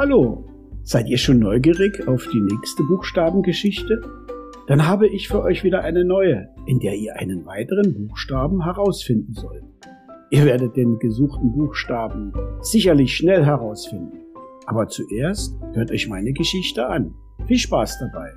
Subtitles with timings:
[0.00, 0.46] Hallo,
[0.82, 4.00] seid ihr schon neugierig auf die nächste Buchstabengeschichte?
[4.66, 9.34] Dann habe ich für euch wieder eine neue, in der ihr einen weiteren Buchstaben herausfinden
[9.34, 9.62] sollt.
[10.30, 12.32] Ihr werdet den gesuchten Buchstaben
[12.62, 14.16] sicherlich schnell herausfinden.
[14.64, 17.14] Aber zuerst hört euch meine Geschichte an.
[17.46, 18.32] Viel Spaß dabei.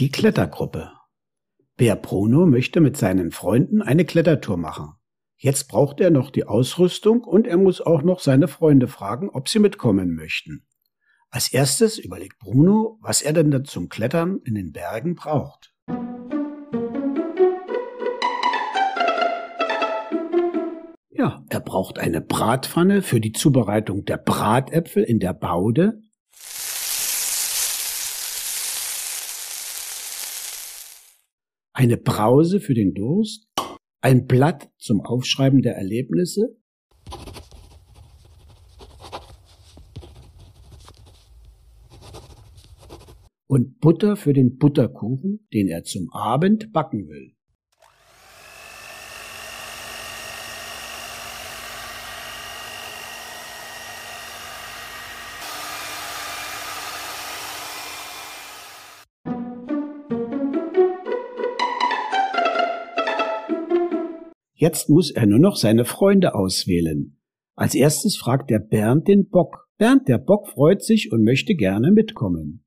[0.00, 0.90] Die Klettergruppe.
[1.76, 4.94] Bär Bruno möchte mit seinen Freunden eine Klettertour machen.
[5.42, 9.48] Jetzt braucht er noch die Ausrüstung und er muss auch noch seine Freunde fragen, ob
[9.48, 10.64] sie mitkommen möchten.
[11.30, 15.74] Als erstes überlegt Bruno, was er denn zum Klettern in den Bergen braucht.
[21.10, 26.02] Ja, er braucht eine Bratpfanne für die Zubereitung der Bratäpfel in der Baude.
[31.72, 33.51] Eine Brause für den Durst
[34.02, 36.56] ein Blatt zum Aufschreiben der Erlebnisse,
[43.46, 47.34] und Butter für den Butterkuchen, den er zum Abend backen will.
[64.62, 67.18] Jetzt muss er nur noch seine Freunde auswählen.
[67.56, 69.66] Als erstes fragt er Bernd den Bock.
[69.76, 72.64] Bernd der Bock freut sich und möchte gerne mitkommen.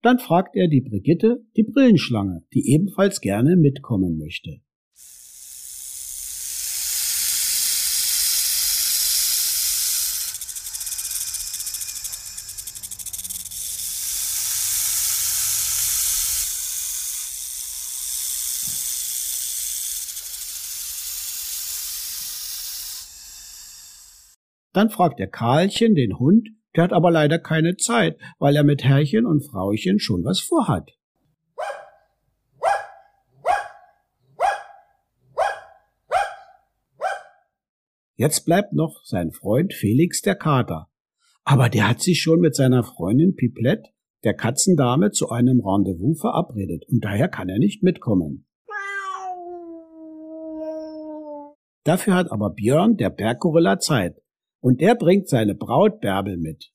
[0.00, 4.62] Dann fragt er die Brigitte, die Brillenschlange, die ebenfalls gerne mitkommen möchte.
[24.76, 28.84] Dann fragt er Karlchen, den Hund, der hat aber leider keine Zeit, weil er mit
[28.84, 30.90] Herrchen und Frauchen schon was vorhat.
[38.16, 40.90] Jetzt bleibt noch sein Freund Felix der Kater.
[41.44, 43.94] Aber der hat sich schon mit seiner Freundin Piplet,
[44.24, 48.44] der Katzendame, zu einem Rendezvous verabredet und daher kann er nicht mitkommen.
[51.84, 54.20] Dafür hat aber Björn, der Berggorilla, Zeit
[54.66, 56.72] und der bringt seine Braut Bärbel mit.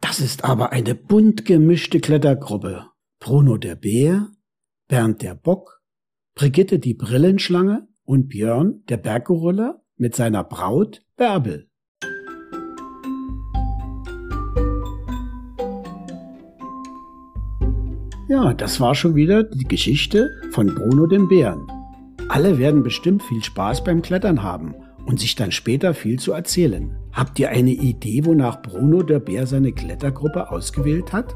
[0.00, 2.86] Das ist aber eine bunt gemischte Klettergruppe.
[3.20, 4.30] Bruno der Bär,
[4.88, 5.82] Bernd der Bock,
[6.34, 11.67] Brigitte die Brillenschlange und Björn der Berggorilla mit seiner Braut Bärbel.
[18.28, 21.66] Ja, das war schon wieder die Geschichte von Bruno dem Bären.
[22.28, 24.74] Alle werden bestimmt viel Spaß beim Klettern haben
[25.06, 26.94] und sich dann später viel zu erzählen.
[27.10, 31.34] Habt ihr eine Idee, wonach Bruno der Bär seine Klettergruppe ausgewählt hat?